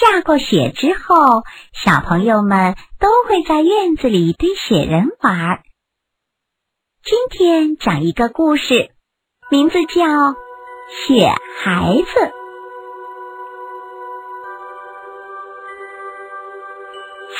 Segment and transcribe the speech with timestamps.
[0.00, 1.42] 下过雪之后，
[1.74, 5.60] 小朋友们都会在院子里堆雪人玩。
[7.04, 8.92] 今天讲一个故事，
[9.50, 10.04] 名字叫
[10.88, 12.20] 《雪孩子》。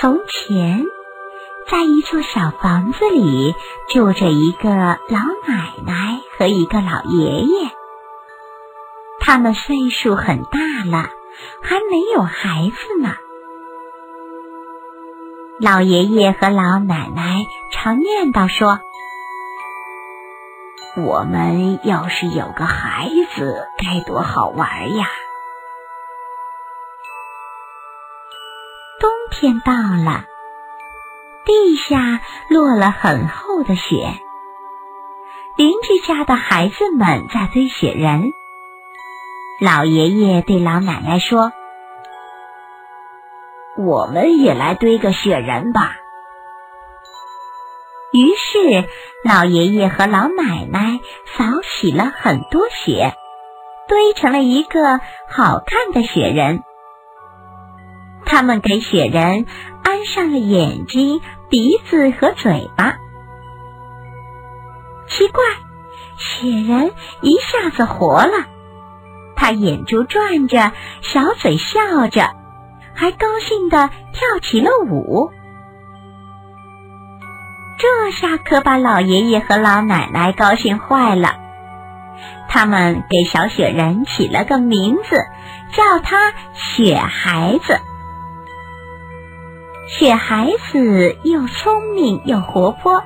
[0.00, 0.84] 从前，
[1.68, 3.54] 在一座小房子里
[3.88, 7.70] 住着一个老奶奶和一个老爷爷，
[9.20, 10.58] 他们岁数很大
[10.90, 11.10] 了，
[11.62, 13.14] 还没有孩子呢。
[15.60, 18.80] 老爷爷和老奶奶常念叨说。
[20.96, 25.06] 我们要是有个孩子，该多好玩呀！
[28.98, 30.24] 冬天到了，
[31.44, 34.18] 地下落了很厚的雪，
[35.56, 38.32] 邻居家的孩子们在堆雪人。
[39.60, 41.52] 老爷爷对老奶奶说
[43.76, 45.96] ：“我们也来堆个雪人吧。”
[48.14, 48.88] 于是，
[49.24, 53.14] 老爷爷和老奶奶扫起了很多雪，
[53.88, 56.62] 堆成了一个好看的雪人。
[58.26, 59.44] 他们给雪人
[59.82, 62.96] 安上了眼睛、鼻子和嘴巴。
[65.08, 65.42] 奇怪，
[66.16, 68.46] 雪人一下子活了，
[69.48, 72.34] 他眼珠转着，小嘴笑着，
[72.94, 75.30] 还高兴地跳起了舞。
[77.78, 81.36] 这下可把老爷爷和老奶奶高兴坏了，
[82.50, 85.16] 他们给小雪人起了个名字，
[85.72, 87.80] 叫他雪孩子。
[89.88, 93.02] 雪孩子又聪明又活泼，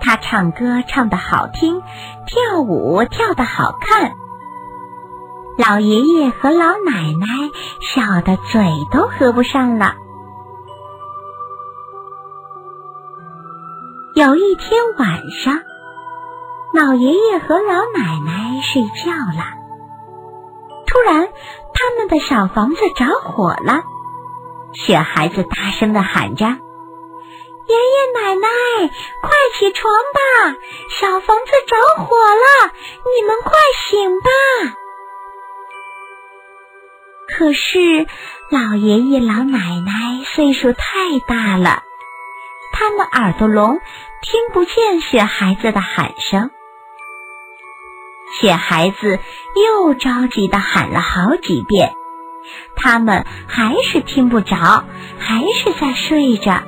[0.00, 1.80] 他唱歌唱得好听，
[2.26, 4.14] 跳舞跳得好看。
[5.58, 7.26] 老爷爷和老奶奶
[7.80, 9.96] 笑得嘴都合不上了。
[14.14, 15.60] 有一天晚上，
[16.72, 19.44] 老爷爷和老奶奶睡觉了。
[20.86, 21.28] 突然，
[21.74, 23.82] 他们的小房子着火了。
[24.74, 26.44] 雪孩子大声的喊着
[27.66, 28.48] ：“爷爷奶奶，
[29.22, 30.56] 快起床吧！
[31.00, 32.72] 小房子着火了，
[33.16, 33.52] 你们快
[33.88, 34.77] 醒吧！”
[37.38, 38.08] 可是，
[38.50, 41.84] 老爷爷老奶奶岁数太大了。
[42.72, 43.78] 他们耳朵聋，
[44.22, 46.50] 听不见雪孩子的喊声。
[48.40, 49.20] 雪孩子
[49.54, 51.94] 又着急的喊了好几遍，
[52.74, 54.84] 他们还是听不着，
[55.20, 56.64] 还是在睡着。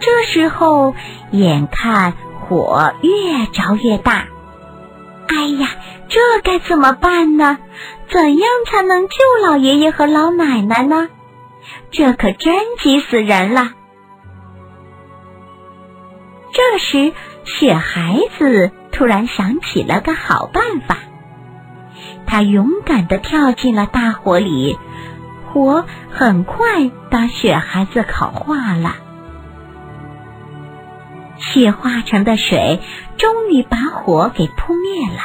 [0.00, 0.94] 这时候，
[1.30, 2.12] 眼看
[2.42, 4.26] 火越着越大，
[5.28, 5.68] 哎呀，
[6.08, 7.58] 这该怎么办呢？
[8.08, 9.16] 怎样才能救
[9.46, 11.08] 老爷爷和老奶奶呢？
[11.90, 13.72] 这可真急死人了！
[16.52, 17.12] 这时，
[17.44, 20.96] 雪孩子突然想起了个好办法，
[22.26, 24.78] 他勇敢的跳进了大火里，
[25.52, 28.96] 火很快把雪孩子烤化了，
[31.58, 32.80] 雪化成的水
[33.16, 35.22] 终于把火给扑灭了。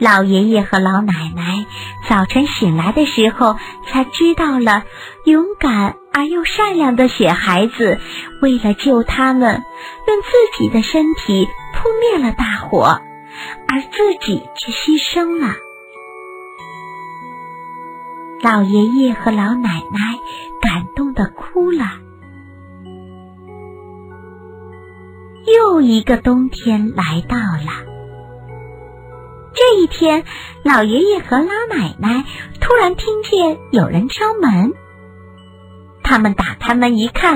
[0.00, 1.66] 老爷爷和老奶奶
[2.08, 3.56] 早晨醒来的时候，
[3.86, 4.84] 才知道了
[5.26, 8.00] 勇敢而又善良的雪孩子
[8.40, 9.62] 为了救他们，
[10.06, 13.02] 用自己的身体扑灭了大火，
[13.68, 15.54] 而自己却牺牲了。
[18.40, 20.18] 老爷爷和老奶奶
[20.62, 22.03] 感动的哭了。
[25.54, 27.84] 又一个冬天来到了。
[29.54, 30.24] 这一天，
[30.64, 32.24] 老爷爷和老奶奶
[32.60, 34.72] 突然听见有人敲门。
[36.02, 37.34] 他们打开门一看，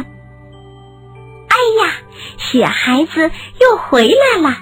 [1.48, 1.92] 哎呀，
[2.38, 3.30] 雪孩子
[3.60, 4.56] 又回来了！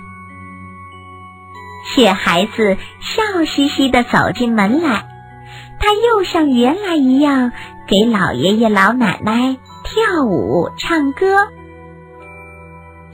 [1.94, 5.08] 雪孩子笑嘻嘻的走进门来，
[5.80, 7.52] 他又像原来一样
[7.88, 11.48] 给老爷爷老奶奶跳舞唱歌。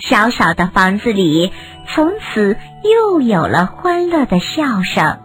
[0.08, 1.52] 小小的房子里，
[1.88, 5.16] 从此又有了欢乐的笑声。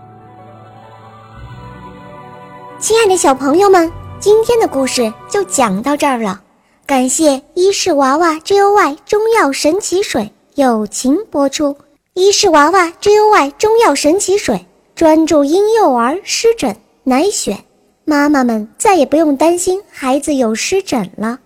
[2.78, 6.40] 亲爱的小朋友们，今天的故事就讲到这儿了。
[6.86, 11.76] 感谢伊氏娃娃 Joy 中药神奇水友情播出。
[12.14, 14.64] 伊氏娃娃 Joy 中药神奇水
[14.96, 17.58] 专注婴幼儿湿疹，奶癣，
[18.06, 21.40] 妈妈们再也不用担心孩子有湿疹了。